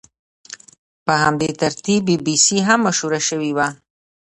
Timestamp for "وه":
3.57-3.67